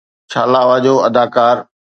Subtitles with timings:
[0.31, 1.55] چالاوا جو اداڪار